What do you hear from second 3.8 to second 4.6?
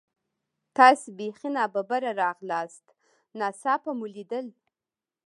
مو لیدل.